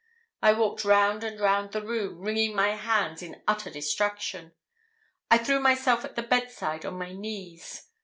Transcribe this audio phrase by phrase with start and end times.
[0.41, 4.53] I walked round and round the room, wringing my hands in utter distraction.
[5.29, 7.85] I threw myself at the bedside on my knees.